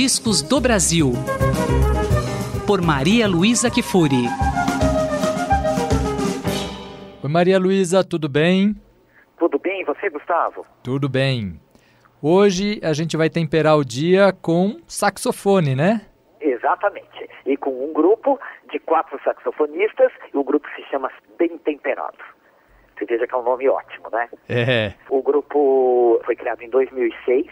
[0.00, 1.10] discos do Brasil.
[2.64, 4.26] Por Maria Luísa Kifuri.
[7.20, 8.76] Oi, Maria Luísa, tudo bem?
[9.40, 10.64] Tudo bem, e você, Gustavo?
[10.84, 11.60] Tudo bem.
[12.22, 16.02] Hoje a gente vai temperar o dia com saxofone, né?
[16.40, 17.28] Exatamente.
[17.44, 18.38] E com um grupo
[18.70, 22.18] de quatro saxofonistas, e o grupo se chama Bem Temperado.
[22.96, 24.28] Você veja que é um nome ótimo, né?
[24.48, 24.92] É.
[25.10, 27.48] O grupo foi criado em 2006,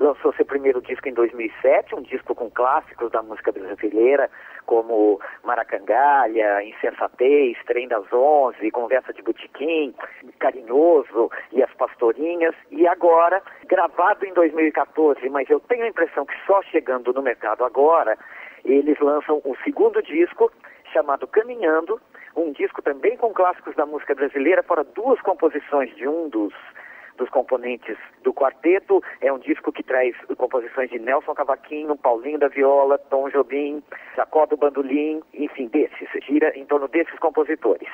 [0.00, 4.30] lançou seu primeiro disco em 2007, um disco com clássicos da música brasileira,
[4.66, 9.94] como Maracangalha, Insensatez, Trem das Onze, Conversa de Botequim,
[10.38, 12.54] Carinhoso e As Pastorinhas.
[12.70, 17.64] E agora, gravado em 2014, mas eu tenho a impressão que só chegando no mercado
[17.64, 18.16] agora,
[18.64, 20.52] eles lançam o segundo disco,
[20.92, 22.00] chamado Caminhando,
[22.36, 26.52] um disco também com clássicos da música brasileira, fora duas composições de um dos
[27.18, 29.02] dos componentes do quarteto.
[29.20, 33.82] É um disco que traz composições de Nelson Cavaquinho, Paulinho da Viola, Tom Jobim,
[34.16, 36.08] Jacó do Bandolim, enfim, desses.
[36.24, 37.88] Gira em torno desses compositores.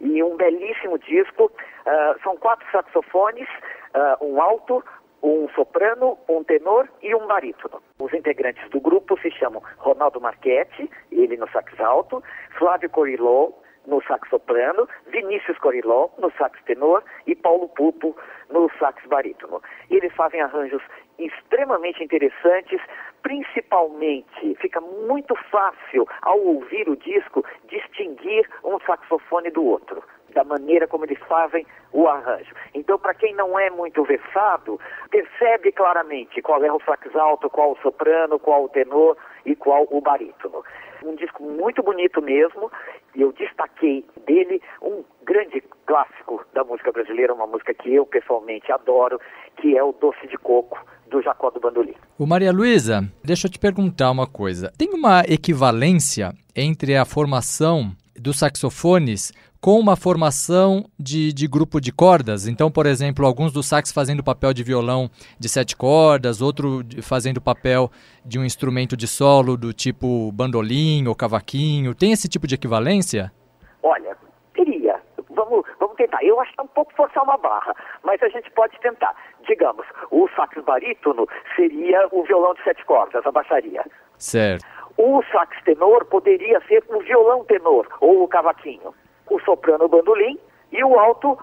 [0.00, 1.50] E um belíssimo disco.
[1.86, 3.48] Uh, são quatro saxofones,
[3.94, 4.84] uh, um alto,
[5.22, 7.80] um soprano, um tenor e um barítono.
[7.98, 12.22] Os integrantes do grupo se chamam Ronaldo Marchetti, ele no sax alto,
[12.58, 13.54] Flávio Corillo,
[13.86, 18.16] no sax soprano, Vinícius Coriló no sax tenor e Paulo Pupo
[18.50, 19.62] no sax barítono.
[19.90, 20.82] E eles fazem arranjos
[21.18, 22.80] extremamente interessantes,
[23.22, 30.02] principalmente fica muito fácil ao ouvir o disco distinguir um saxofone do outro
[30.36, 32.54] da maneira como eles fazem o arranjo.
[32.74, 34.78] Então, para quem não é muito versado,
[35.10, 39.16] percebe claramente qual é o sax alto, qual o soprano, qual o tenor
[39.46, 40.62] e qual o barítono.
[41.04, 42.70] Um disco muito bonito mesmo,
[43.14, 48.70] e eu destaquei dele um grande clássico da música brasileira, uma música que eu pessoalmente
[48.72, 49.20] adoro,
[49.56, 51.94] que é o Doce de Coco, do Jacó do Bandolim.
[52.18, 54.72] O Maria Luísa, deixa eu te perguntar uma coisa.
[54.76, 57.92] Tem uma equivalência entre a formação
[58.26, 62.48] dos saxofones com uma formação de, de grupo de cordas.
[62.48, 67.40] Então, por exemplo, alguns dos sax fazendo papel de violão de sete cordas, outro fazendo
[67.40, 67.88] papel
[68.24, 71.94] de um instrumento de solo do tipo bandolim ou cavaquinho.
[71.94, 73.32] Tem esse tipo de equivalência?
[73.80, 74.16] Olha,
[74.54, 75.00] teria.
[75.30, 76.24] Vamos, vamos tentar.
[76.24, 79.14] Eu acho que é um pouco forçar uma barra, mas a gente pode tentar.
[79.46, 83.84] Digamos, o sax barítono seria o violão de sete cordas, a baixaria.
[84.18, 84.64] Certo.
[84.98, 88.94] O sax tenor poderia ser o violão tenor ou o cavaquinho
[89.30, 90.38] o soprano o bandolim
[90.72, 91.38] e o alto,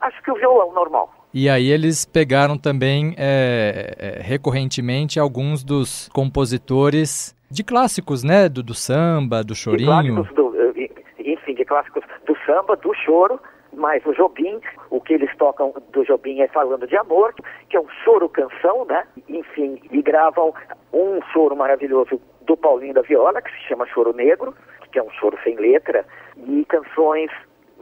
[0.00, 1.12] acho que o violão normal.
[1.32, 8.48] E aí eles pegaram também é, é, recorrentemente alguns dos compositores de clássicos, né?
[8.48, 10.22] Do, do samba, do chorinho.
[10.24, 13.38] De do, eh, enfim, de clássicos do samba, do choro,
[13.72, 17.34] mas o Jobim, o que eles tocam do Jobim é falando de amor,
[17.68, 19.04] que é um choro canção, né?
[19.28, 20.54] Enfim, e gravam
[20.92, 24.54] um choro maravilhoso do Paulinho da Viola, que se chama Choro Negro,
[24.90, 27.30] que é um choro sem letra, e canções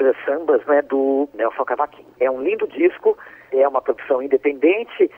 [0.01, 2.09] uh, sambas né, do Nelson Cavaquinho.
[2.19, 3.17] É um lindo disco,
[3.53, 5.11] é uma produção independente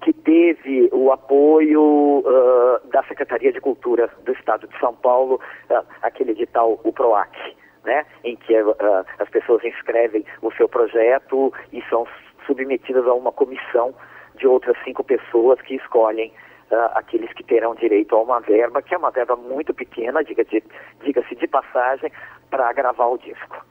[0.00, 5.84] que teve o apoio uh, da Secretaria de Cultura do Estado de São Paulo, uh,
[6.02, 7.36] aquele edital, o PROAC,
[7.84, 12.06] né, em que as pessoas inscrevem o seu projeto e são
[12.46, 13.94] submetidas a uma comissão
[14.36, 16.32] de outras cinco pessoas que escolhem
[16.70, 20.62] uh, aqueles que terão direito a uma verba, que é uma verba muito pequena, diga-se
[21.02, 22.10] diga de passagem,
[22.50, 23.64] para gravar o disco.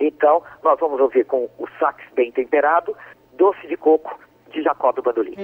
[0.00, 2.96] Então, nós vamos ouvir com o sax bem temperado,
[3.34, 4.18] Doce de Coco,
[4.50, 5.34] de Jacó do Bandolim.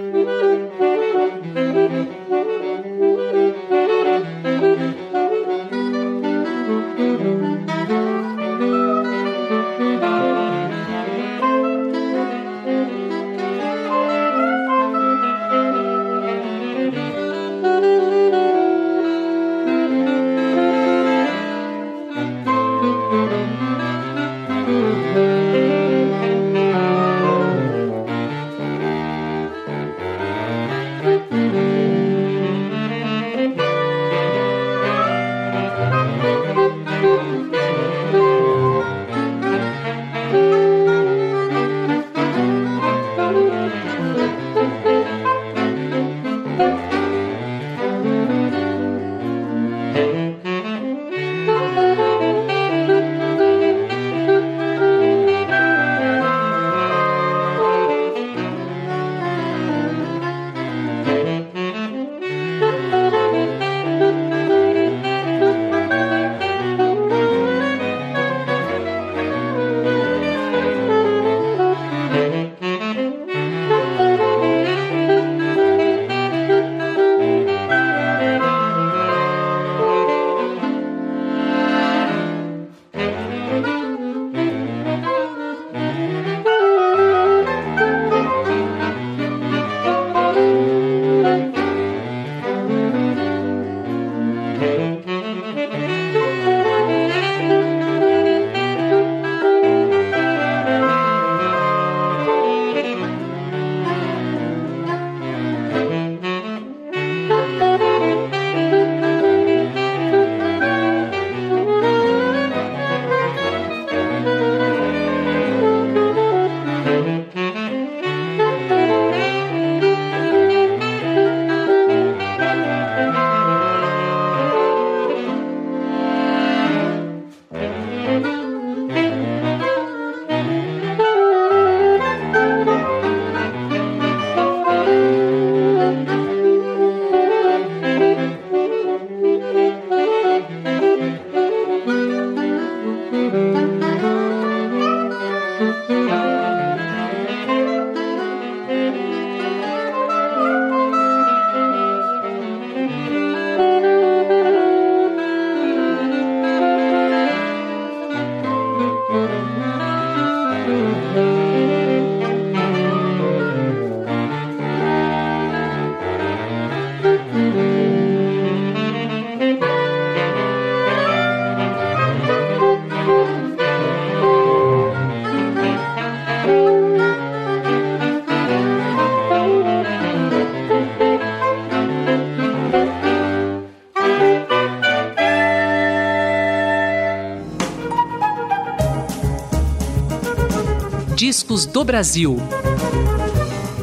[191.20, 192.38] Bispos do Brasil.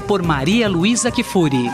[0.07, 1.69] Por Maria Luísa Kifuri.